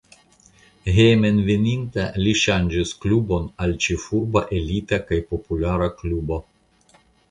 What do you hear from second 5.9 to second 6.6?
klubo.